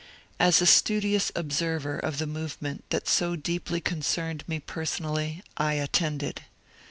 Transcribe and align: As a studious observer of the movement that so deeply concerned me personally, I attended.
As 0.39 0.63
a 0.63 0.65
studious 0.65 1.31
observer 1.35 1.99
of 1.99 2.17
the 2.17 2.25
movement 2.25 2.85
that 2.89 3.07
so 3.07 3.35
deeply 3.35 3.79
concerned 3.79 4.43
me 4.47 4.59
personally, 4.59 5.43
I 5.57 5.73
attended. 5.73 6.41